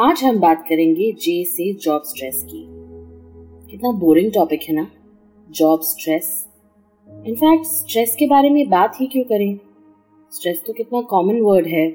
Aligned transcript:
आज 0.00 0.22
हम 0.24 0.38
बात 0.40 0.64
करेंगे 0.68 1.12
जे 1.12 1.44
से 1.44 1.72
जॉब 1.74 2.02
स्ट्रेस 2.02 2.46
की। 2.50 2.66
कितना 3.70 3.90
बोरिंग 3.92 4.32
टॉपिक 4.32 4.60
है 4.62 4.74
ना? 4.74 4.86
जॉब 5.50 5.80
स्ट्रेस 5.80 6.46
इनफैक्ट 7.26 7.64
स्ट्रेस 7.64 8.16
के 8.18 8.26
बारे 8.26 8.50
में 8.50 8.70
बात 8.70 9.00
ही 9.00 9.06
क्यों 9.06 9.24
करें? 9.24 9.58
स्ट्रेस 10.32 10.62
तो 10.66 10.72
कितना 10.72 11.00
कॉमन 11.00 11.40
वर्ड 11.40 11.66
है। 11.66 11.86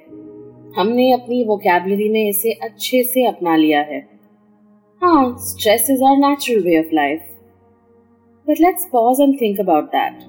हमने 0.78 1.12
अपनी 1.12 1.44
वोकेबलरी 1.44 2.10
में 2.10 2.30
इसे 2.30 2.52
अच्छे 2.52 3.04
से 3.04 3.26
अपना 3.26 3.56
लिया 3.56 3.82
है। 3.82 4.10
हाँ 5.02 5.38
stress 5.40 5.90
is 5.90 6.04
our 6.04 6.18
natural 6.18 6.64
way 6.64 6.80
of 6.80 6.94
life 6.94 7.22
but 8.48 8.62
let's 8.62 8.90
pause 8.92 9.22
and 9.22 9.42
think 9.42 9.60
about 9.60 9.84
that 9.84 10.20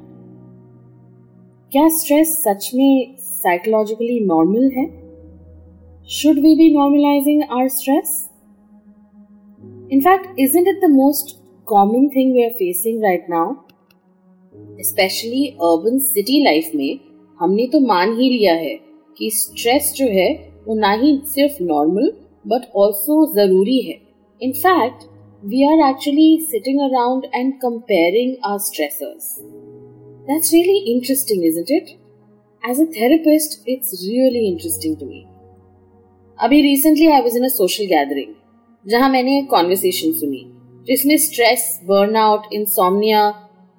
क्या 1.73 1.89
स्ट्रेस 1.89 2.43
सच 2.45 2.71
में 2.75 3.17
साइकोलॉजिकली 3.19 4.21
नॉर्मल 4.21 4.71
है? 4.77 5.06
Should 6.06 6.38
we 6.38 6.56
be 6.56 6.74
normalizing 6.74 7.48
our 7.50 7.70
stress? 7.70 8.30
In 9.90 10.02
fact, 10.02 10.28
isn't 10.38 10.68
it 10.68 10.82
the 10.82 10.90
most 10.90 11.38
common 11.66 12.10
thing 12.10 12.34
we 12.34 12.44
are 12.46 12.58
facing 12.58 13.02
right 13.02 13.28
now? 13.30 13.66
Especially 14.80 15.58
urban 15.62 16.00
city 16.00 16.44
life 16.48 16.74
में 16.76 17.00
हमने 17.40 17.68
तो 17.74 17.80
मान 17.88 18.14
ही 18.20 18.30
लिया 18.30 18.54
है 18.56 18.76
कि 19.18 19.30
स्ट्रेस 19.34 19.94
जो 19.98 20.08
है 20.18 20.30
वो 20.68 20.76
ना 20.80 20.92
ही 21.02 21.16
सिर्फ 21.36 21.62
नॉर्मल 21.62 22.12
बट 22.48 22.72
ऑल्सो 22.84 23.26
जरूरी 23.36 23.80
है 23.82 24.00
in fact 24.42 25.10
we 25.44 25.68
are 25.68 25.90
actually 25.90 26.46
sitting 26.48 26.80
around 26.80 27.26
and 27.34 27.60
comparing 27.60 28.38
our 28.44 28.60
stressors. 28.60 29.40
That's 30.28 30.54
really 30.54 30.94
interesting, 30.94 31.44
isn't 31.44 31.72
it? 31.72 31.98
As 32.64 32.80
a 32.80 32.86
therapist, 32.86 33.64
it's 33.66 34.06
really 34.08 34.48
interesting 34.48 34.98
to 34.98 35.06
me. 35.06 35.28
अभी 36.39 36.61
recently 36.63 37.07
I 37.07 37.21
was 37.21 37.37
in 37.37 37.49
social 37.49 37.85
gathering 37.85 38.33
जहाँ 38.87 39.09
मैंने 39.11 39.39
एक 39.39 39.49
conversation 39.51 40.13
सुनी, 40.13 40.43
जिसमें 40.89 41.17
stress 41.17 41.81
burnout 41.85 42.53
insomnia 42.53 43.31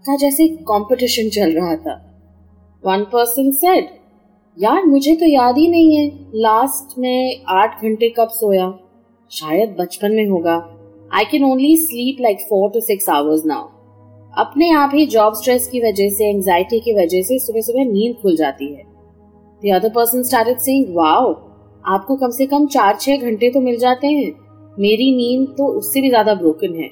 का 0.05 0.15
जैसे 0.17 0.47
competition 0.47 1.29
चल 1.29 1.51
रहा 1.51 1.75
था। 1.75 1.93
वन 2.83 3.03
पर्सन 3.03 3.51
सेड 3.51 3.87
यार, 4.57 4.85
मुझे 4.85 5.15
तो 5.15 5.25
याद 5.25 5.57
ही 5.57 5.67
नहीं 5.67 5.95
है 5.97 6.07
लास्ट 6.35 6.97
में 6.99 7.43
आठ 7.49 7.81
घंटे 7.81 8.09
कब 8.09 8.29
सोया? 8.29 8.73
शायद 9.31 9.75
बचपन 9.79 10.11
में 10.11 10.25
होगा। 10.25 10.55
I 11.13 11.25
can 11.25 11.43
only 11.43 11.75
sleep 11.77 12.21
like 12.21 12.41
four 12.41 12.69
to 12.69 12.79
six 12.81 13.09
hours 13.09 13.45
now 13.45 13.67
अपने 14.37 14.71
आप 14.73 14.91
ही 14.93 15.05
जॉब 15.07 15.33
स्ट्रेस 15.33 15.67
की 15.67 15.79
वजह 15.81 16.09
से 16.09 16.29
एंजाइटी 16.29 16.79
की 16.79 16.93
वजह 16.93 17.21
से 17.21 17.39
सुबह 17.39 17.61
सुबह 17.61 17.85
नींद 17.85 18.15
खुल 18.21 18.35
जाती 18.35 18.73
है। 18.73 18.83
The 19.61 19.75
other 19.75 19.89
person 19.89 20.23
started 20.23 20.57
saying 20.59 20.95
wow 20.95 21.33
आपको 21.87 22.15
कम 22.17 22.29
से 22.31 22.45
कम 22.47 22.65
चार 22.67 22.97
छह 23.01 23.17
घंटे 23.17 23.49
तो 23.49 23.59
मिल 23.61 23.77
जाते 23.79 24.07
हैं। 24.09 24.31
मेरी 24.77 25.11
नींद 25.15 25.47
तो 25.57 25.67
उससे 25.77 26.01
भी 26.01 26.09
ज़्यादा 26.09 26.33
ब्रोकन 26.35 26.75
है। 26.75 26.89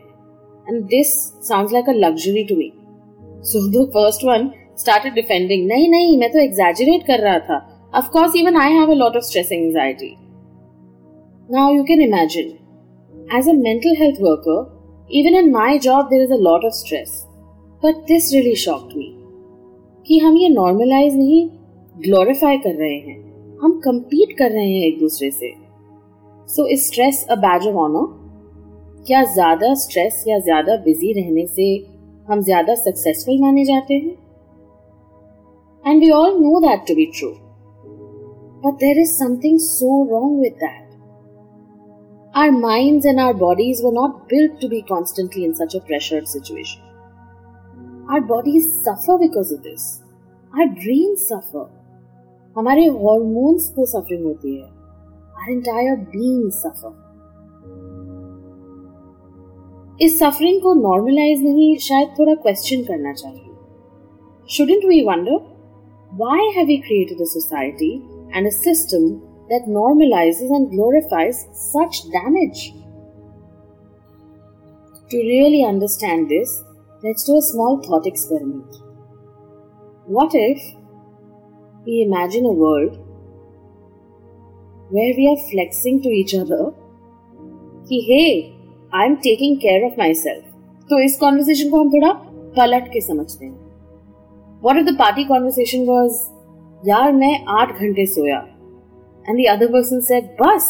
And 0.67 0.83
this 0.87 1.13
sounds 1.47 1.73
like 1.73 1.89
a 1.89 1.93
luxury 1.95 2.43
to 2.43 2.55
me 2.55 2.71
so 3.45 3.67
the 3.71 3.85
first 3.93 4.23
one 4.25 4.49
started 4.77 5.13
defending 5.13 5.67
नहीं 5.67 5.89
नहीं, 5.89 6.17
मैं 6.17 6.31
तो 6.31 6.39
एग्जैजरेट 6.39 7.05
कर 7.07 7.19
रहा 7.19 7.39
था। 7.39 7.57
Of 7.93 8.09
course 8.11 8.35
even 8.35 8.57
I 8.57 8.71
have 8.73 8.91
a 8.91 8.95
lot 8.95 9.15
of 9.17 9.23
stress 9.23 9.51
anxiety 9.51 10.15
now 11.49 11.73
you 11.73 11.83
can 11.83 12.01
imagine 12.01 12.47
as 13.37 13.49
a 13.49 13.53
mental 13.53 13.95
health 13.99 14.21
worker 14.21 15.07
even 15.09 15.35
in 15.35 15.51
my 15.51 15.77
job 15.79 16.07
there 16.09 16.23
is 16.23 16.33
a 16.33 16.37
lot 16.39 16.65
of 16.65 16.73
stress 16.75 17.21
but 17.83 17.95
this 18.07 18.31
really 18.33 18.55
shocked 18.55 18.97
me 18.97 19.11
कि 20.05 20.17
हम 20.19 20.37
ये 20.37 20.49
normalise 20.49 21.15
नहीं 21.17 21.47
glorify 21.95 22.57
कर 22.57 22.73
रहे 22.75 22.97
हैं। 22.97 23.23
हम 23.61 23.79
compete 23.79 24.37
कर 24.37 24.51
रहे 24.51 24.69
हैं 24.69 24.85
एक 24.85 24.99
दूसरे 24.99 25.29
से। 25.31 25.53
So 26.49 26.67
is 26.67 26.81
stress 26.81 27.25
a 27.29 27.35
badge 27.37 27.67
of 27.67 27.75
honour 27.77 29.03
क्या 29.07 29.23
ज़्यादा 29.33 29.73
स्ट्रेस 29.81 30.23
या 30.27 30.39
ज़्यादा 30.39 30.75
बिज़ी 30.83 31.11
रहने 31.13 31.45
से 31.47 31.67
हम 32.27 32.41
ज़्यादा 32.41 32.75
सक्सेसफुल 32.75 33.39
माने 33.41 33.63
जाते 33.65 33.93
हैं? 33.93 34.15
And 35.85 36.03
we 36.03 36.09
all 36.11 36.37
know 36.39 36.59
that 36.61 36.87
to 36.87 36.95
be 36.95 37.05
true 37.17 37.29
but 38.65 38.79
there 38.79 38.99
is 39.01 39.13
something 39.17 39.59
so 39.59 40.03
wrong 40.11 40.39
with 40.39 40.53
that 40.63 40.83
our 42.35 42.51
mind 42.51 43.05
and 43.05 43.19
our 43.19 43.33
bodies 43.35 43.81
were 43.85 43.93
not 43.93 44.15
build 44.29 44.59
to 44.61 44.69
be 44.69 44.81
constantly 44.89 45.43
in 45.45 45.53
such 45.53 45.75
a 45.75 45.79
pressure 45.87 46.25
situation 46.33 48.07
our 48.13 48.19
bodies 48.25 48.67
suffer 48.73 49.17
because 49.19 49.53
of 49.53 49.61
this 49.61 49.89
our 50.53 50.65
dream 50.75 51.15
suffer 51.21 51.84
हमारे 52.55 52.85
hormones 52.99 53.69
को 53.75 53.85
suffering 53.85 54.25
होती 54.25 54.55
है। 54.55 54.63
आर 54.63 55.51
एंटायर 55.51 55.95
being 56.11 56.51
सफ़र 56.51 57.03
इस 60.01 60.17
सफरिंग 60.19 60.61
को 60.61 60.73
normalise 60.73 61.43
नहीं, 61.43 61.75
शायद 61.77 62.09
थोड़ा 62.19 62.33
क्वेश्चन 62.35 62.83
करना 62.83 63.13
चाहिए। 63.13 63.53
Shouldn't 64.49 64.85
we 64.85 65.01
wonder 65.05 65.37
why 66.11 66.49
have 66.57 66.69
you 66.69 66.77
created 66.77 67.21
a 67.21 67.25
society 67.25 67.91
and 68.35 68.47
a 68.47 68.49
system 68.51 69.07
that 69.51 69.67
normalize 69.69 70.41
and 70.43 70.67
glorifies 70.69 71.35
such 71.61 72.01
damage 72.07 72.65
to 75.11 75.21
really 75.21 75.63
understand 75.65 76.27
this 76.27 76.57
let's 77.03 77.29
do 77.29 77.37
a 77.37 77.41
small 77.43 77.77
thought 77.89 78.07
experiment 78.07 78.81
what 80.09 80.35
if 80.35 80.84
we 81.87 81.95
imagine 82.03 82.45
a 82.45 82.51
world 82.59 82.93
where 84.91 85.13
we 85.17 85.25
are 85.31 85.41
flexing 85.49 85.97
to 86.05 86.13
each 86.19 86.33
other, 86.35 86.63
कि 87.87 87.99
hey 88.07 88.23
I 88.97 89.05
am 89.05 89.15
taking 89.23 89.57
care 89.57 89.85
of 89.85 89.99
myself 90.13 90.43
तो 90.89 90.99
इस 91.03 91.17
conversation 91.19 91.69
को 91.69 91.79
हम 91.79 91.89
थोड़ा 91.89 92.11
पलट 92.57 92.87
के 92.93 93.01
समझते 93.01 93.45
हैं। 93.45 94.59
What 94.63 94.77
if 94.77 94.85
the 94.85 94.95
party 94.99 95.23
conversation 95.23 95.85
was 95.87 96.21
यार, 96.89 97.11
मैं 97.11 97.43
आठ 97.59 97.79
घंटे 97.79 98.05
सोया। 98.05 98.39
And 99.29 99.37
the 99.37 99.47
other 99.49 99.71
person 99.73 99.99
said 100.07 100.25
बस, 100.41 100.65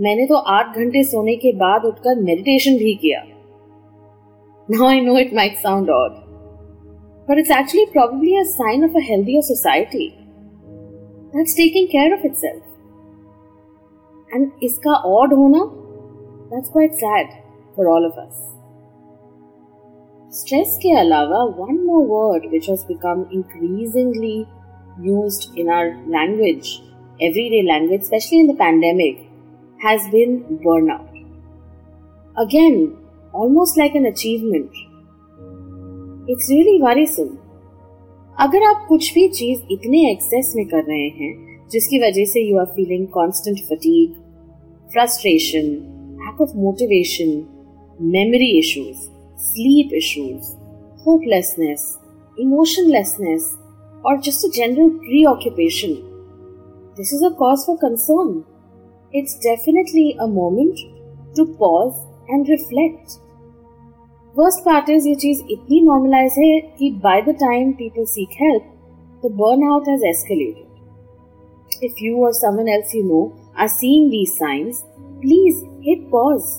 मैंने 0.00 0.26
तो 0.26 0.36
आठ 0.56 0.76
घंटे 0.78 1.04
सोने 1.04 1.36
के 1.36 1.52
बाद 1.58 1.84
उठकर 1.84 2.20
मेडिटेशन 2.22 2.78
भी 2.78 2.94
किया। 3.04 3.22
Now 4.70 4.88
I 4.88 5.00
know 5.00 5.16
it 5.18 5.34
might 5.34 5.56
sound 5.62 5.90
odd 5.90 6.20
but 7.26 7.38
it's 7.40 7.50
actually 7.54 7.82
probably 7.90 8.30
a 8.38 8.44
sign 8.46 8.84
of 8.84 8.96
a 9.00 9.02
healthier 9.08 9.42
society. 9.48 10.06
That's 11.34 11.54
taking 11.54 11.88
care 11.88 12.14
of 12.14 12.24
itself. 12.24 12.62
And 14.32 14.52
iska 14.62 14.94
odd 15.04 15.30
hona, 15.30 15.62
that's 16.50 16.70
quite 16.70 16.94
sad 16.94 17.26
for 17.74 17.88
all 17.88 18.04
of 18.04 18.16
us. 18.18 18.52
Stress 20.30 20.78
ke 20.78 20.92
alawa, 21.02 21.54
one 21.56 21.84
more 21.86 22.04
word 22.06 22.46
which 22.50 22.66
has 22.66 22.84
become 22.84 23.28
increasingly 23.30 24.48
used 25.00 25.50
in 25.56 25.68
our 25.68 25.94
language, 26.06 26.82
everyday 27.20 27.62
language, 27.66 28.00
especially 28.00 28.40
in 28.40 28.46
the 28.46 28.54
pandemic, 28.54 29.28
has 29.82 30.08
been 30.10 30.58
burnout. 30.64 31.08
Again, 32.38 32.96
almost 33.34 33.76
like 33.76 33.94
an 33.94 34.06
achievement. 34.06 34.70
It's 36.28 36.48
really 36.48 36.80
worrisome. 36.80 37.41
अगर 38.36 38.62
आप 38.64 38.84
कुछ 38.88 39.12
भी 39.14 39.26
चीज़ 39.28 39.60
इतने 39.72 39.98
access 40.10 40.52
में 40.56 40.64
कर 40.66 40.84
रहे 40.84 41.08
हैं, 41.08 41.32
जिसकी 41.72 41.98
वजह 41.98 42.24
से 42.24 42.40
you 42.40 42.58
are 42.58 42.66
feeling 42.66 43.06
constant 43.06 43.58
fatigue 43.66 44.14
frustration 44.90 45.66
lack 46.22 46.40
of 46.40 46.56
motivation 46.56 47.30
memory 48.00 48.50
issues 48.58 49.02
sleep 49.38 49.94
issues 49.94 50.50
hopelessness 51.06 51.84
emotionlessness 52.38 53.50
और 54.06 54.20
just 54.20 54.46
a 54.46 54.50
general 54.54 54.88
preoccupation 55.24 55.94
this 56.96 57.12
is 57.14 57.24
a 57.24 57.30
cause 57.38 57.66
for 57.66 57.76
concern 57.82 58.42
it's 59.14 59.38
definitely 59.42 60.10
a 60.12 60.26
moment 60.32 60.86
to 61.36 61.44
pause 61.60 61.92
and 62.30 62.50
reflect 62.50 63.18
Worst 64.35 64.63
part 64.65 64.89
is 64.89 65.05
ये 65.07 65.15
चीज 65.15 65.39
इतनी 65.51 65.81
normalized 65.85 66.37
है 66.37 66.59
कि 66.79 66.89
by 67.05 67.15
the 67.27 67.33
time 67.43 67.69
people 67.77 68.05
seek 68.05 68.35
help, 68.41 68.65
the 69.23 69.31
burnout 69.39 69.87
has 69.91 70.05
escalated. 70.09 70.67
If 71.81 72.01
you 72.01 72.17
or 72.17 72.31
someone 72.33 72.69
else 72.75 72.93
you 72.93 73.03
know 73.07 73.23
are 73.55 73.67
seeing 73.67 74.11
these 74.11 74.35
signs, 74.37 74.83
please 75.23 75.63
hit 75.87 76.05
pause. 76.11 76.51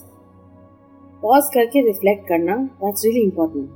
Pause 1.23 1.51
करके 1.55 1.85
reflect 1.87 2.27
करना, 2.33 2.59
that's 2.83 3.07
really 3.07 3.25
important. 3.25 3.71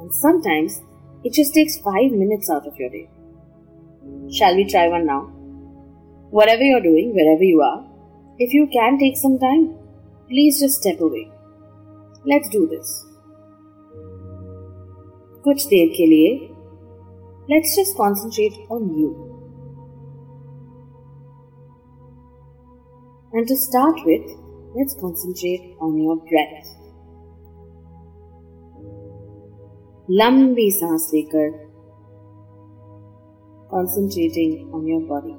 And 0.00 0.14
sometimes 0.14 0.80
it 1.24 1.32
just 1.32 1.54
takes 1.54 1.78
five 1.90 2.18
minutes 2.24 2.50
out 2.50 2.66
of 2.66 2.76
your 2.78 2.90
day. 2.90 3.08
Shall 4.30 4.56
we 4.56 4.64
try 4.64 4.88
one 4.88 5.06
now? 5.06 5.20
Whatever 6.30 6.62
you're 6.62 6.88
doing, 6.90 7.14
wherever 7.14 7.44
you 7.44 7.60
are, 7.60 7.84
if 8.38 8.52
you 8.54 8.66
can 8.80 8.98
take 8.98 9.16
some 9.16 9.38
time, 9.38 9.74
please 10.28 10.60
just 10.60 10.80
step 10.80 11.00
away. 11.00 11.30
Let's 12.24 12.48
do 12.48 12.66
this. 12.66 13.05
कुछ 15.47 15.65
देर 15.65 15.87
के 15.87 16.05
लिए 16.05 16.31
let's 17.49 17.75
just 17.75 17.97
concentrate 17.97 18.71
on 18.71 18.89
you 18.95 19.09
and 23.33 23.47
to 23.47 23.55
start 23.55 24.05
with 24.07 24.27
let's 24.77 24.99
concentrate 25.01 25.77
on 25.83 25.97
your 25.99 26.17
breath 26.25 26.75
लंबी 30.09 30.69
सांस 30.71 31.09
लेकर 31.13 31.49
concentrating 33.71 34.73
on 34.75 34.87
your 34.87 35.03
body 35.05 35.33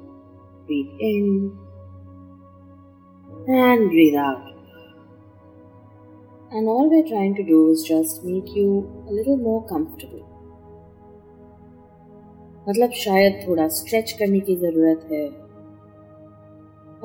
breathe 0.65 1.01
in 1.09 1.25
and 3.49 3.89
breathe 3.89 4.17
out 4.19 4.58
And 6.50 6.68
all 6.68 6.90
we're 6.90 7.08
trying 7.08 7.34
to 7.36 7.42
do 7.42 7.70
is 7.70 7.82
just 7.82 8.24
make 8.24 8.54
you 8.54 8.68
a 9.08 9.12
little 9.12 9.36
more 9.36 9.62
comfortable. 9.72 10.26
मतलब 12.68 12.90
शायद 13.04 13.40
थोड़ा 13.48 13.68
stretch 13.78 14.12
करने 14.18 14.40
की 14.40 14.56
जरूरत 14.56 15.08
है 15.12 15.24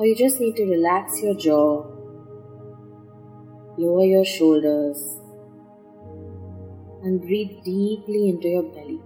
or 0.00 0.06
you 0.06 0.16
just 0.16 0.40
need 0.40 0.56
to 0.56 0.64
relax 0.64 1.22
your 1.22 1.34
jaw, 1.34 1.84
lower 3.76 4.04
your 4.06 4.24
shoulders, 4.24 5.18
and 7.02 7.20
breathe 7.20 7.50
deeply 7.66 8.22
into 8.30 8.48
your 8.48 8.62
belly. 8.62 8.98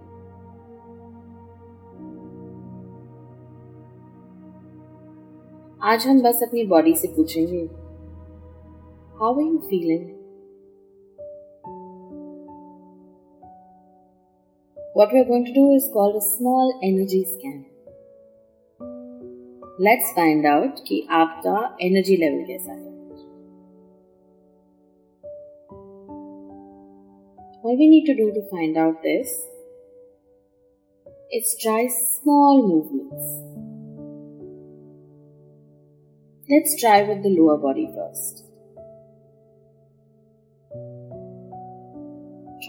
आज 5.83 6.05
हम 6.07 6.21
बस 6.21 6.39
अपनी 6.43 6.65
बॉडी 6.67 6.95
से 6.97 7.07
पूछेंगे 7.15 7.59
how 9.19 9.33
are 9.33 9.41
you 9.41 9.57
feeling 9.69 10.07
What 14.99 15.13
we 15.13 15.19
are 15.19 15.25
going 15.25 15.45
to 15.45 15.53
do 15.53 15.71
is 15.73 15.89
called 15.93 16.15
a 16.15 16.21
small 16.21 16.79
energy 16.83 17.25
scan. 17.25 17.65
Let's 19.79 20.11
find 20.15 20.45
out 20.45 20.81
कि 20.87 21.07
आपका 21.11 21.55
energy 21.87 22.17
level 22.23 22.45
कैसा 22.49 22.71
है 22.71 22.93
What 27.65 27.77
we 27.77 27.87
need 27.91 28.05
to 28.05 28.15
do 28.15 28.31
to 28.33 28.41
find 28.49 28.77
out 28.77 29.01
this 29.03 29.29
is 31.31 31.55
try 31.61 31.87
small 31.87 32.61
movements. 32.67 33.31
Let's 36.49 36.79
try 36.79 37.01
with 37.03 37.23
the 37.23 37.29
lower 37.29 37.57
body 37.57 37.87
first. 37.95 38.43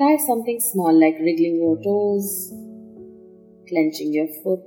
Try 0.00 0.16
something 0.26 0.60
small 0.60 0.92
like 1.00 1.18
wriggling 1.20 1.56
your 1.56 1.76
toes, 1.82 2.52
clenching 3.68 4.12
your 4.12 4.26
foot. 4.42 4.60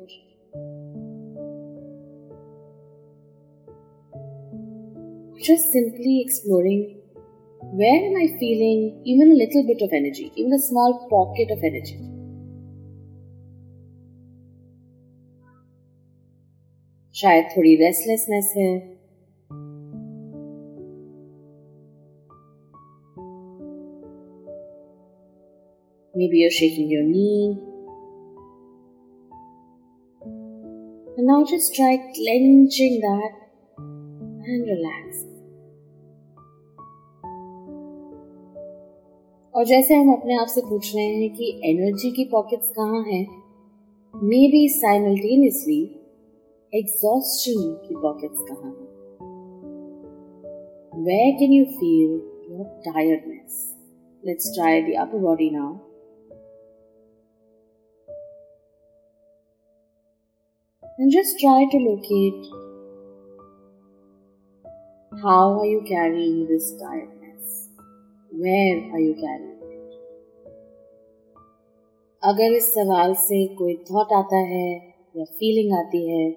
Just 5.42 5.72
simply 5.72 6.22
exploring 6.22 7.02
where 7.62 8.06
am 8.06 8.16
I 8.16 8.38
feeling 8.40 9.02
even 9.06 9.32
a 9.32 9.36
little 9.36 9.64
bit 9.68 9.82
of 9.82 9.94
energy, 9.94 10.32
even 10.36 10.54
a 10.54 10.60
small 10.60 11.08
pocket 11.10 11.52
of 11.52 11.64
energy. 11.64 12.00
शायद 17.14 17.46
थोड़ी 17.58 17.76
restlessness 17.76 18.54
है 18.58 18.93
Maybe 26.16 26.40
you're 26.40 26.52
shaking 26.52 26.90
your 26.90 27.04
knee. 27.04 27.58
And 31.18 31.28
now 31.28 31.44
just 31.46 31.76
try 31.76 31.98
clenching 32.16 33.00
that 33.02 33.34
and 33.78 34.66
relax. 34.74 35.26
और 39.54 39.66
जैसे 39.66 39.96
हम 39.96 40.12
अपने 40.14 40.36
आप 40.40 40.48
से 40.48 40.62
पूछ 40.62 40.96
रहे 40.96 41.06
हैं 41.06 41.30
कि 41.36 41.50
एनर्जी 41.70 42.12
की 42.12 42.24
पॉकेट्स 42.32 42.70
कहाँ 42.78 43.04
हैं 43.04 43.26
मे 44.14 44.48
बी 44.52 44.68
साइमल्टेनियसली 44.70 45.82
एग्जॉस्शन 46.74 47.74
की 47.88 47.96
पॉकेट्स 47.96 48.46
कहाँ 48.50 48.72
हैं 48.72 48.88
Where 51.10 51.34
can 51.40 51.54
you 51.54 51.66
feel 51.80 52.16
your 52.52 52.66
tiredness? 52.86 53.76
Let's 54.24 54.54
try 54.56 54.82
the 54.82 54.98
upper 54.98 55.20
body 55.20 55.50
now. 55.50 55.82
and 61.00 61.12
just 61.14 61.40
try 61.40 61.66
to 61.72 61.78
locate 61.78 62.48
how 65.24 65.60
are 65.60 65.66
you 65.66 65.82
carrying 65.88 66.46
this 66.46 66.76
tiredness? 66.78 67.70
Where 68.32 68.76
are 68.92 69.00
you 69.00 69.16
carrying 69.16 69.56
it? 69.56 69.96
अगर 72.24 72.54
इस 72.54 72.68
सवाल 72.74 73.14
से 73.24 73.46
कोई 73.56 73.76
thought 73.90 74.14
आता 74.14 74.38
है 74.52 74.68
या 75.18 75.26
फीलिंग 75.40 75.74
आती 75.80 76.06
है 76.10 76.30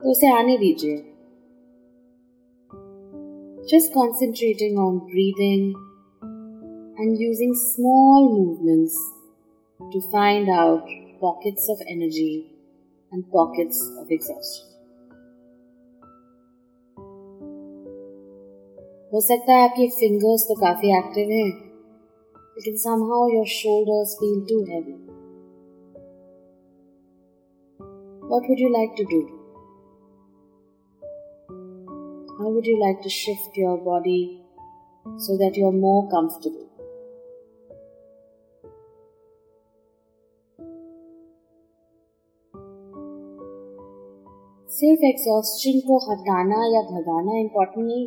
तो 0.00 0.10
उसे 0.10 0.32
आने 0.38 0.56
दीजिए 0.58 0.96
just 3.70 3.92
concentrating 3.94 4.78
on 4.82 5.00
breathing 5.08 5.64
and 7.02 7.18
using 7.24 7.50
small 7.62 8.28
movements 8.36 8.94
to 9.94 10.00
find 10.14 10.48
out 10.60 10.94
pockets 11.24 11.68
of 11.74 11.82
energy 11.96 12.32
and 13.12 13.30
pockets 13.32 13.80
of 14.00 14.16
exhaustion. 14.18 14.64
हो 19.12 19.20
सकता 19.20 19.52
है 19.52 19.68
आपकी 19.68 19.88
फिंगर्स 19.88 20.42
तो 20.48 20.54
काफी 20.60 20.96
एक्टिव 20.96 21.30
हैं 21.30 21.50
लेकिन 22.56 22.76
somehow 22.82 23.20
your 23.32 23.46
shoulders 23.54 24.14
feel 24.20 24.38
too 24.50 24.62
heavy. 24.70 24.96
What 28.30 28.48
would 28.48 28.58
you 28.58 28.70
like 28.72 28.96
to 28.96 29.06
do? 29.12 29.20
How 32.38 32.50
would 32.54 32.66
you 32.66 32.78
like 32.80 33.00
to 33.02 33.08
shift 33.08 33.56
your 33.56 33.76
body 33.86 34.42
so 35.28 35.38
that 35.38 35.56
you're 35.56 35.72
more 35.72 36.02
comfortable? 36.10 36.61
सिर्फ़ 44.75 45.05
exhaustion 45.05 45.79
को 45.87 45.97
हटाना 46.09 46.65
या 46.75 46.81
भगाना 46.91 47.39
इम्पोर्टेंट 47.39 47.85
नहीं 47.85 48.05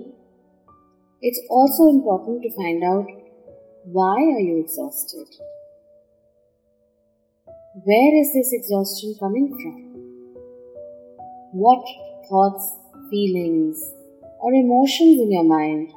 it's 1.23 1.47
also 1.59 1.89
important 1.91 2.43
to 2.43 2.49
find 2.63 2.85
out 2.85 3.11
why 3.97 4.33
are 4.33 4.41
you 4.41 4.57
exhausted 4.59 5.43
where 7.89 8.21
is 8.21 8.33
this 8.37 8.55
exhaustion 8.55 9.13
coming 9.21 9.49
from 9.61 9.87
what 11.53 11.85
thoughts, 12.29 12.77
feelings, 13.11 13.83
or 14.41 14.53
emotions 14.53 15.21
in 15.21 15.33
your 15.33 15.45
mind 15.45 15.91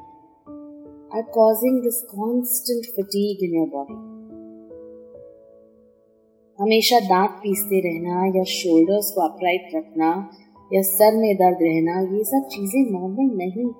are 1.11 1.23
causing 1.33 1.81
this 1.83 2.05
constant 2.09 2.85
fatigue 2.95 3.41
in 3.41 3.53
your 3.53 3.67
body. 3.67 3.99
हमेशा 6.59 6.99
दांत 6.99 7.35
पीसते 7.43 7.79
रहना 7.81 8.23
या 8.38 8.43
shoulders 8.53 9.11
को 9.11 9.21
upright 9.21 9.69
रखना 9.75 10.09
या 10.73 10.81
sir 10.88 11.15
में 11.21 11.35
दर्द 11.35 11.61
रहना 11.61 11.99
ये 12.15 12.23
सब 12.31 12.47
चीज़ें 12.55 12.81
नॉर्मल 12.91 13.38
नहीं 13.38 13.71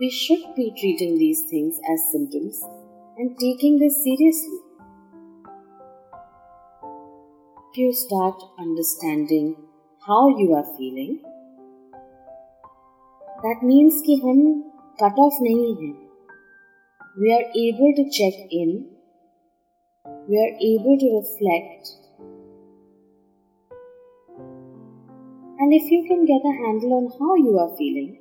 we 0.00 0.08
should 0.10 0.42
be 0.56 0.64
treating 0.80 1.14
these 1.18 1.40
things 1.50 1.78
as 1.92 2.02
symptoms 2.12 2.58
and 3.16 3.36
taking 3.36 3.78
this 3.80 3.96
seriously. 4.02 4.58
If 7.56 7.78
you 7.78 7.92
start 7.92 8.44
understanding 8.60 9.56
how 10.02 10.20
you 10.28 10.54
are 10.54 10.68
feeling, 10.76 11.18
that 13.42 13.64
means 13.64 14.00
कि 14.06 14.20
हम 14.24 14.44
cut 15.02 15.18
off 15.24 15.42
नहीं 15.42 15.74
हैं. 15.80 15.94
We 17.18 17.34
are 17.38 17.44
able 17.64 17.92
to 17.98 18.08
check 18.20 18.40
in. 18.60 18.76
We 20.28 20.40
are 20.44 20.52
able 20.70 20.96
to 21.04 21.10
reflect. 21.16 21.90
And 25.59 25.73
if 25.73 25.89
you 25.91 26.03
can 26.09 26.25
get 26.25 26.51
a 26.51 26.53
handle 26.59 26.93
on 26.99 27.09
how 27.19 27.35
you 27.45 27.57
are 27.63 27.71
feeling, 27.79 28.11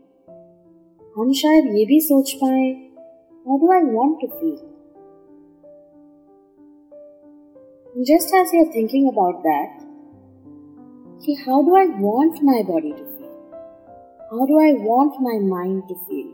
हम 1.16 1.32
शायद 1.42 1.66
ये 1.76 1.84
भी 1.86 2.00
सोच 2.00 2.32
पाए 2.42 2.70
how 3.46 3.58
do 3.58 3.70
I 3.72 3.82
want 3.94 4.20
to 4.20 4.28
feel? 4.40 4.60
just 8.10 8.32
as 8.34 8.52
you're 8.52 8.72
thinking 8.72 9.08
about 9.08 9.42
that, 9.42 9.82
see, 11.24 11.34
how 11.46 11.62
do 11.62 11.74
I 11.76 11.86
want 12.04 12.40
my 12.42 12.62
body 12.68 12.92
to 12.92 13.04
feel? 13.16 13.34
How 14.30 14.46
do 14.46 14.60
I 14.60 14.72
want 14.84 15.20
my 15.20 15.38
mind 15.48 15.82
to 15.88 15.96
feel? 16.06 16.30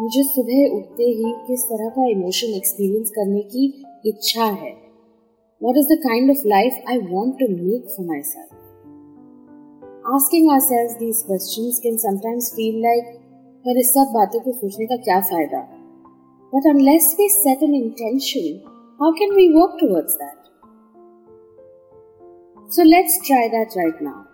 मुझे 0.00 0.22
सुबह 0.22 0.76
उठते 0.76 1.10
ही 1.18 1.32
किस 1.46 1.64
तरह 1.70 1.88
का 1.96 2.08
इमोशन 2.10 2.54
एक्सपीरियंस 2.56 3.10
करने 3.18 3.42
की 3.54 3.66
इच्छा 4.06 4.44
है 4.62 4.72
What 5.60 5.78
is 5.82 5.88
the 5.92 6.00
kind 6.06 6.30
of 6.36 6.48
life 6.56 6.80
I 6.94 6.98
want 7.12 7.38
to 7.42 7.48
make 7.54 7.94
for 7.96 8.04
myself? 8.14 8.61
Asking 10.16 10.50
ourselves 10.50 10.98
these 10.98 11.22
questions 11.22 11.80
can 11.82 11.98
sometimes 11.98 12.52
feel 12.56 12.78
like 12.84 13.16
पर 13.66 13.78
इस 13.78 13.90
सब 13.94 14.12
बातों 14.14 14.40
को 14.40 14.52
सोचने 14.52 14.86
का 14.86 14.96
क्या 15.08 15.20
फायदा 15.30 15.66
But 16.52 16.66
unless 16.68 17.06
we 17.18 17.28
set 17.28 17.62
an 17.64 17.74
intention, 17.78 18.62
how 19.00 19.12
can 19.16 19.34
we 19.38 19.54
work 19.54 19.78
towards 19.80 20.16
that? 20.18 20.38
So 22.70 22.82
let's 22.82 23.18
try 23.26 23.48
that 23.48 23.76
right 23.76 24.00
now. 24.00 24.26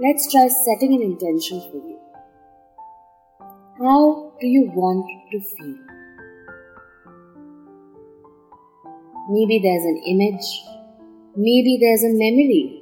Let's 0.00 0.30
try 0.30 0.46
setting 0.46 0.94
an 0.94 1.02
intention 1.02 1.60
for 1.60 1.76
you. 1.88 1.98
How 3.80 4.32
do 4.40 4.46
you 4.46 4.70
want 4.74 5.06
to 5.32 5.40
feel? 5.40 5.76
Maybe 9.28 9.58
there's 9.58 9.84
an 9.84 10.00
image. 10.06 10.48
Maybe 11.34 11.78
there's 11.80 12.04
a 12.04 12.14
memory. 12.14 12.79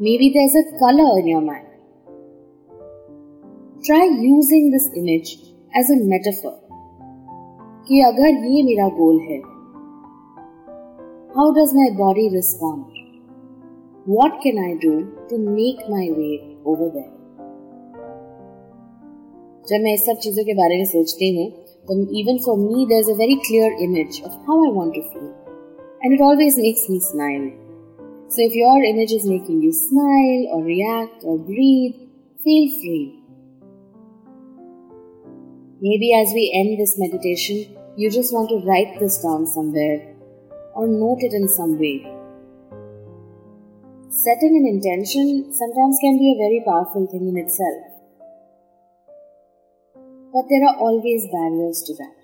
Maybe 0.00 0.32
there's 0.34 0.54
a 0.54 0.78
color 0.78 1.18
in 1.18 1.26
your 1.26 1.40
mind. 1.40 1.66
Try 3.84 4.04
using 4.04 4.70
this 4.70 4.88
image 4.96 5.36
as 5.74 5.90
a 5.90 6.00
metaphor. 6.14 6.56
कि 7.88 8.00
अगर 8.06 8.44
ये 8.54 8.62
मेरा 8.62 8.88
गोल 8.96 9.20
है 9.28 9.40
how 11.36 11.52
does 11.52 11.72
my 11.74 11.90
body 11.96 12.30
respond? 12.34 12.84
What 14.06 14.40
can 14.42 14.58
I 14.58 14.74
do 14.84 14.92
to 15.30 15.38
make 15.38 15.80
my 15.88 16.06
way 16.18 16.56
over 16.64 16.88
there? 16.94 17.12
जब 19.68 19.82
मैं 19.84 19.92
इस 19.94 20.04
सब 20.06 20.18
चीजों 20.22 20.44
के 20.44 20.54
बारे 20.54 20.76
में 20.78 20.84
सोचती 20.92 21.28
हूँ 21.36 21.46
तो 21.88 21.96
even 22.20 22.38
for 22.46 22.56
me 22.64 22.86
there's 22.92 23.10
a 23.14 23.16
very 23.22 23.38
clear 23.48 23.68
image 23.86 24.20
of 24.28 24.38
how 24.46 24.58
I 24.66 24.70
want 24.78 24.94
to 24.94 25.02
feel 25.12 25.30
and 26.02 26.14
it 26.18 26.24
always 26.28 26.58
makes 26.66 26.88
me 26.88 27.00
smile. 27.00 27.61
so 28.33 28.41
if 28.41 28.55
your 28.55 28.81
image 28.83 29.11
is 29.11 29.27
making 29.27 29.61
you 29.61 29.71
smile 29.71 30.47
or 30.53 30.63
react 30.63 31.21
or 31.23 31.37
breathe, 31.37 31.93
feel 32.43 32.65
free. 32.81 33.19
Maybe 35.79 36.15
as 36.15 36.33
we 36.33 36.49
end 36.51 36.79
this 36.79 36.95
meditation, 36.97 37.77
you 37.95 38.09
just 38.09 38.33
want 38.33 38.49
to 38.49 38.65
write 38.65 38.99
this 38.99 39.21
down 39.21 39.45
somewhere 39.45 40.15
or 40.73 40.87
note 40.87 41.21
it 41.21 41.33
in 41.33 41.47
some 41.47 41.77
way. 41.77 42.01
Setting 44.09 44.57
an 44.57 44.65
intention 44.65 45.53
sometimes 45.53 45.99
can 46.01 46.17
be 46.17 46.33
a 46.33 46.41
very 46.41 46.63
powerful 46.65 47.05
thing 47.05 47.29
in 47.29 47.37
itself. 47.37 47.85
But 50.33 50.49
there 50.49 50.65
are 50.65 50.77
always 50.77 51.27
barriers 51.27 51.83
to 51.85 51.93
that. 52.01 52.17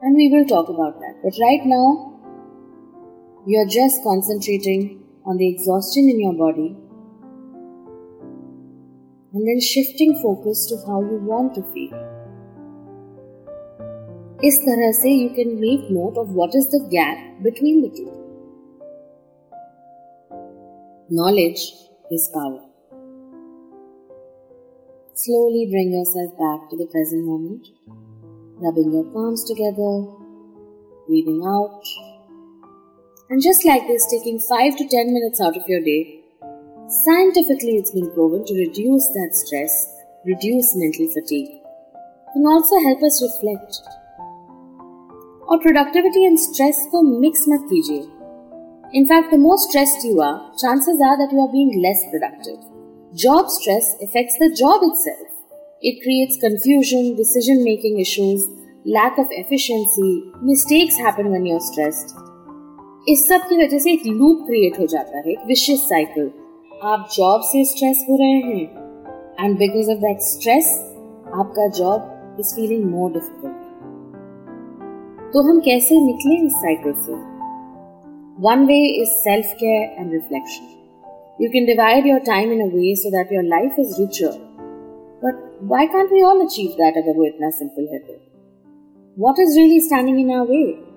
And 0.00 0.16
we 0.16 0.30
will 0.30 0.46
talk 0.46 0.70
about 0.70 0.98
that. 1.00 1.20
But 1.22 1.36
right 1.38 1.66
now, 1.66 2.09
you 3.45 3.59
are 3.59 3.69
just 3.77 4.03
concentrating 4.03 5.03
on 5.25 5.37
the 5.37 5.47
exhaustion 5.47 6.09
in 6.09 6.19
your 6.19 6.33
body 6.33 6.75
and 9.33 9.47
then 9.47 9.59
shifting 9.59 10.19
focus 10.21 10.65
to 10.69 10.77
how 10.87 11.01
you 11.01 11.17
want 11.33 11.55
to 11.55 11.63
feel. 11.73 11.95
इस 14.43 14.57
तरह 14.61 14.91
से 14.91 15.11
you 15.11 15.27
can 15.35 15.55
make 15.59 15.87
note 15.91 16.17
of 16.17 16.29
what 16.37 16.55
is 16.55 16.65
the 16.73 16.81
gap 16.93 17.43
between 17.43 17.81
the 17.81 17.91
two 17.97 18.05
knowledge 21.21 21.61
is 22.13 22.27
power 22.35 22.63
Slowly 25.19 25.59
bring 25.71 25.91
yourself 25.93 26.31
back 26.39 26.63
to 26.69 26.77
the 26.79 26.85
present 26.93 27.25
moment, 27.25 27.67
rubbing 28.63 28.91
your 28.95 29.05
palms 29.13 29.45
together, 29.45 29.91
breathing 31.07 31.39
out. 31.51 31.93
And 33.29 33.41
just 33.41 33.65
like 33.65 33.87
this, 33.87 34.05
taking 34.07 34.39
5 34.39 34.77
to 34.77 34.87
10 34.87 35.13
minutes 35.13 35.41
out 35.41 35.57
of 35.57 35.67
your 35.67 35.81
day, 35.81 36.19
scientifically 36.87 37.77
it's 37.77 37.91
been 37.91 38.11
proven 38.11 38.45
to 38.45 38.53
reduce 38.55 39.07
that 39.09 39.31
stress, 39.33 39.77
reduce 40.25 40.75
mental 40.75 41.07
fatigue, 41.09 41.61
can 42.33 42.45
also 42.45 42.79
help 42.79 43.03
us 43.03 43.21
reflect 43.23 43.83
और 45.49 45.57
productivity 45.63 46.23
and 46.25 46.37
stress 46.39 46.77
को 46.91 47.01
mix 47.01 47.43
मत 47.49 47.67
कीजिए 47.71 48.97
in fact 48.99 49.33
the 49.33 49.39
more 49.39 49.57
stressed 49.59 50.05
you 50.07 50.19
are 50.21 50.33
chances 50.59 51.01
are 51.07 51.17
that 51.17 51.33
you 51.33 51.41
are 51.41 51.47
being 51.51 51.71
less 51.81 52.03
productive 52.11 52.55
job 53.23 53.47
stress 53.57 53.95
effects 54.03 54.37
the 54.41 54.51
job 54.61 54.83
itself 54.89 55.85
it 55.89 56.01
creates 56.03 56.37
confusion 56.45 57.13
decision 57.17 57.63
making 57.63 57.99
issues 58.01 58.47
lack 58.97 59.19
of 59.19 59.31
efficiency 59.39 60.11
mistakes 60.51 60.99
happen 61.05 61.27
when 61.27 61.47
you 61.47 61.53
are 61.55 61.61
stressed 61.67 62.17
इस 63.08 63.28
सब 63.28 63.40
की 63.40 63.56
वजह 63.56 63.78
से 63.78 63.92
एक 63.92 64.02
loop 64.06 64.38
create 64.46 64.78
हो 64.80 64.86
जाता 64.86 65.18
है 65.18 65.34
vicious 65.46 65.80
cycle 65.80 66.30
आप 66.82 67.08
जॉब 67.14 67.40
से 67.40 67.64
स्ट्रेस 67.64 68.06
हो 68.10 68.16
रहे 68.16 68.30
हैं 68.30 68.62
and 69.44 69.58
because 69.58 69.90
of 69.90 69.98
that 69.98 70.18
stress 70.20 70.94
आपका 71.34 71.68
job 71.68 72.36
is 72.40 72.54
feeling 72.54 72.84
more 72.84 73.12
difficult 73.12 73.54
तो 75.32 75.42
हम 75.42 75.60
कैसे 75.60 76.00
निकले 76.00 76.46
इस 76.46 76.52
साइकिल 76.52 76.92
से? 76.92 77.12
One 78.42 78.66
way 78.66 79.02
is 79.02 79.08
self 79.08 79.46
care 79.46 80.00
and 80.00 80.12
reflection 80.12 80.64
you 81.40 81.50
can 81.50 81.66
divide 81.66 82.06
your 82.06 82.18
time 82.18 82.52
in 82.52 82.60
a 82.60 82.74
way 82.74 82.94
so 82.96 83.10
that 83.10 83.32
your 83.32 83.44
life 83.44 83.78
is 83.78 84.00
richer 84.00 84.32
but 85.24 85.46
why 85.72 85.86
can't 85.86 86.10
we 86.10 86.22
all 86.22 86.38
achieve 86.42 86.70
that, 86.70 86.96
अगर 86.96 87.16
वो 87.16 87.24
इतना 87.24 87.50
simple 87.50 87.88
है 87.92 87.98
तो? 87.98 88.14
What 89.18 89.34
is 89.40 89.58
really 89.58 89.80
standing 89.80 90.20
in 90.20 90.30
our 90.38 90.48
way? 90.50 90.89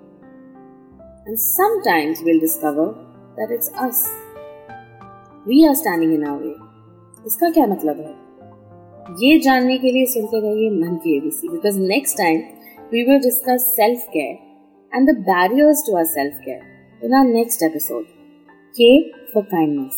And 1.25 1.39
sometimes 1.39 2.21
we'll 2.21 2.39
discover 2.39 2.85
that 3.37 3.51
it's 3.51 3.69
us 3.85 3.99
we 5.45 5.65
are 5.67 5.75
standing 5.75 6.13
in 6.13 6.27
our 6.29 6.39
way 6.39 6.55
इसका 7.25 7.49
क्या 7.51 7.65
मतलब 7.67 7.99
है 7.99 8.11
ये 9.21 9.39
जानने 9.39 9.77
के 9.77 9.91
लिए 9.91 10.05
सुनते 10.13 10.39
रहिए 10.39 10.69
मन 10.71 10.95
की 11.03 11.15
ABC 11.17 11.49
because 11.49 11.79
next 11.79 12.17
time 12.17 12.41
we 12.93 13.03
will 13.05 13.21
discuss 13.21 13.63
self 13.75 14.01
care 14.13 14.37
and 14.91 15.07
the 15.07 15.13
barriers 15.29 15.79
to 15.85 15.95
our 15.95 16.05
self 16.05 16.33
care 16.45 16.65
in 17.01 17.13
our 17.13 17.29
next 17.29 17.63
episode. 17.63 18.05
K 18.75 18.89
for 19.33 19.43
kindness. 19.53 19.95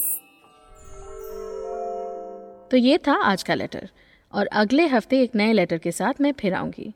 तो 2.72 2.78
ये 2.78 2.98
था 2.98 3.14
आज 3.24 3.44
का 3.44 3.56
लेटर 3.56 3.90
और 4.34 4.46
अगले 4.62 4.86
हफ़्ते 4.88 5.22
एक 5.24 5.36
नए 5.36 5.54
लेटर 5.54 5.78
के 5.78 5.92
साथ 5.92 6.22
मैं 6.22 6.32
फिर 6.40 6.54
आऊँगी 6.54 6.94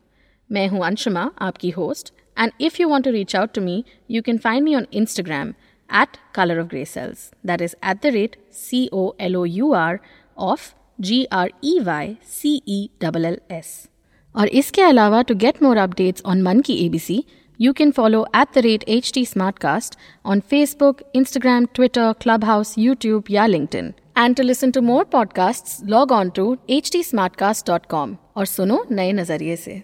मैं 0.49 0.67
हूँ 0.67 0.85
अंशुमा 0.85 1.29
आपकी 1.41 1.69
host 1.69 2.13
And 2.39 2.53
if 2.57 2.79
you 2.79 2.87
want 2.87 3.03
to 3.03 3.11
reach 3.11 3.35
out 3.35 3.53
to 3.55 3.61
me, 3.61 3.83
you 4.07 4.21
can 4.23 4.39
find 4.39 4.63
me 4.63 4.73
on 4.73 4.85
Instagram 5.01 5.55
at 5.89 6.17
Color 6.33 6.59
of 6.59 6.69
Grey 6.69 6.85
Cells. 6.85 7.31
That 7.43 7.61
is 7.61 7.75
at 7.83 8.01
the 8.01 8.11
rate 8.13 8.37
C 8.49 8.89
O 8.93 9.13
L 9.19 9.35
O 9.35 9.43
U 9.43 9.73
R 9.73 10.01
of 10.37 10.73
G 11.01 11.27
R 11.31 11.49
E 11.61 11.79
Y 11.81 12.17
C 12.21 12.61
E 12.65 12.79
W 12.99 13.25
L 13.33 13.37
S. 13.49 13.89
Or 14.33 14.45
iske 14.61 14.81
alawa, 14.91 15.25
to 15.27 15.35
get 15.35 15.61
more 15.61 15.75
updates 15.75 16.21
on 16.23 16.41
Mann 16.41 16.63
Ki 16.63 16.89
ABC, 16.89 17.25
you 17.57 17.73
can 17.73 17.91
follow 17.91 18.25
at 18.33 18.53
the 18.53 18.61
rate 18.61 18.85
HT 18.87 19.23
Smartcast 19.33 19.97
on 20.23 20.41
Facebook, 20.41 21.01
Instagram, 21.13 21.71
Twitter, 21.73 22.13
Clubhouse, 22.13 22.75
YouTube, 22.75 23.29
ya 23.29 23.47
LinkedIn. 23.47 23.93
And 24.15 24.37
to 24.37 24.43
listen 24.43 24.71
to 24.73 24.81
more 24.81 25.03
podcasts, 25.03 25.81
log 25.85 26.11
on 26.13 26.31
to 26.31 26.57
htsmartcast.com 26.69 28.17
or 28.35 28.43
suno 28.43 28.83
naye 28.89 29.13
nazariye 29.21 29.57
se. 29.57 29.83